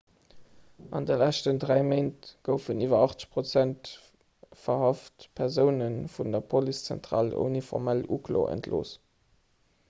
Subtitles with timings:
[0.99, 3.91] an de leschten 3 méint goufen iwwer 80
[4.63, 8.99] verhaft persoune vun der policezentral ouni formell uklo entlooss